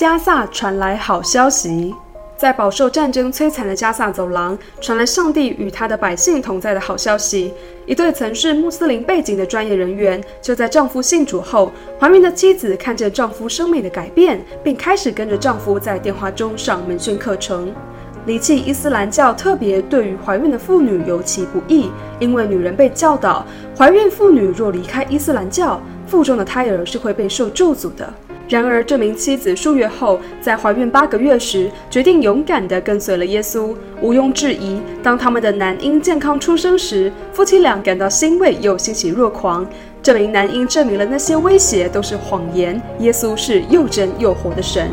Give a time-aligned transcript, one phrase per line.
[0.00, 1.94] 加萨传来好消息，
[2.34, 7.52] 在饱受战争摧残的加萨走廊传来上帝与他的百姓同在的好消息。
[7.84, 17.70] 一对曾是穆斯林背景的专业人员，就在丈夫信主后，怀孕的妻子看见丈夫生命的改变，并开始跟着丈夫在电话中上门训课程。
[18.24, 23.44] 离弃伊斯兰教特别对于怀孕的妇女尤其不易，因为女人被教导，
[23.76, 28.10] 怀孕妇女若离开伊斯兰教，腹中的胎儿是会被受咒诅的。
[28.50, 33.72] 然而，这名妻子数月后，在怀孕八个月时，决定勇敢地跟随了耶稣。
[34.02, 39.64] 毋庸置疑，当他们的男婴健康出生时，夫妻俩感到欣慰又欣喜若狂。
[40.02, 44.90] 这名男婴证明了那些威胁都是谎言，耶稣是又真又活的神。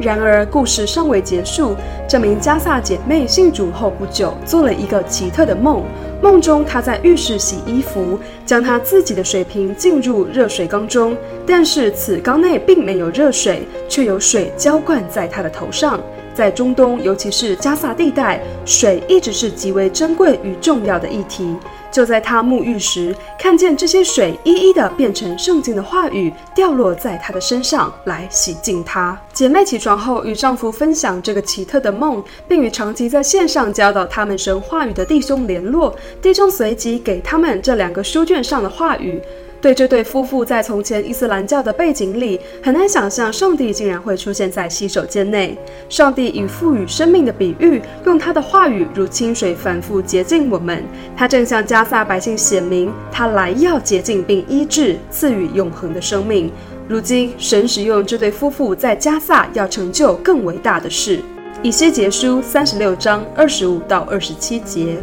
[0.00, 1.76] 然而，故事尚未结束。
[2.08, 5.82] 这名加萨姐妹信主后不久，做了一个奇特的梦。
[6.20, 16.00] 梦中，她在浴室洗衣服，将她自己的水瓶浸入热水缸中，但是此缸内并没有热水，却有水浇灌在她的头上。
[16.34, 21.56] 在中东，尤其是加萨地带，水一直是极为珍贵与重要的议题。
[21.90, 29.16] 就在她沐浴时，看见这些水一一的变成圣经的话语，掉落在她的身上，来洗净她。
[29.32, 35.94] 姐妹起床后，与丈夫分享这个奇特的梦，并与长期在线上教导他们神话语的弟兄联络。
[36.20, 39.22] 弟兄随即给他们这两个书卷上的话语。
[39.64, 45.56] 对这对夫妇在从前伊斯兰教的背景里，很难想象上帝竟然会出现在洗手间内。
[45.88, 50.84] 上帝以赋予生命的比喻，用他的话语如清水反复洁净我们。
[51.16, 56.52] 他正向加萨百姓显明，他来要洁净并医治，赐予永恒的生命。
[56.86, 61.20] 如今，神使用这对夫妇在加萨要成就更伟大的事。
[61.62, 64.98] 以西结书三十六章二十五到二十七节。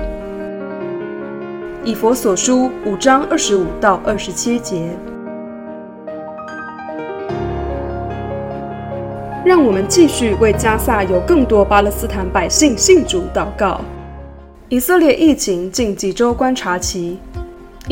[1.83, 4.95] 以佛所书五章二十五到二十七节，
[9.43, 13.81] 让我们继续为加萨有更多巴勒斯坦百姓信主祷告。
[14.69, 17.19] 以色列疫情近几周观察期。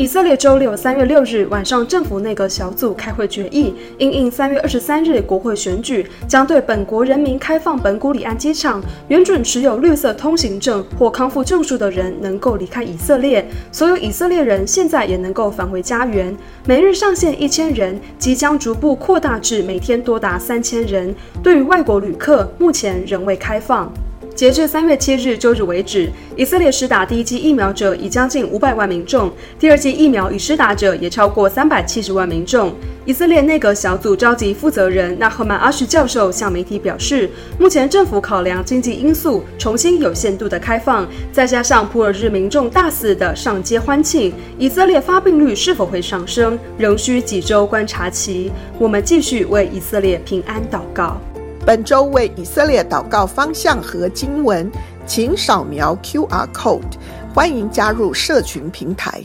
[0.00, 16.34] 以色列周六三月六日晚上，政府内阁小组开会决议，因应三月二十三日国会选举，将对本国人民开放本古里安机场，原准持有绿色通行证或康复证书的人能够离开以色列，所有以色列人现在也能够返回家园，
[16.64, 21.14] 每日上限一千人，即将逐步扩大至每天多达三千人。
[21.42, 23.92] 对于外国旅客，目前仍未开放。
[24.40, 32.72] 截至三月七日周日为止，以色列施打第一剂疫苗者已将近五百万民众，第二剂疫苗已施打者也超过三百七十万民众。
[33.04, 37.28] 以色列内阁小组召集负责人纳赫曼阿什教授向媒体表示，
[37.58, 48.50] 目前政府考量经济因素，重新有限度的开放，再加上普尔日民众大肆的上街欢庆，以色列发病率是否会上升，仍需几周观察期。
[48.78, 51.20] 我们继续为以色列平安祷告。
[51.66, 54.70] 本周为以色列祷告方向和经文，
[55.06, 56.96] 请扫描 QR Code，
[57.34, 59.22] 欢迎加入社群平台。